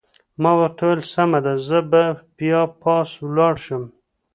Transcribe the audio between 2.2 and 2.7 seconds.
بیا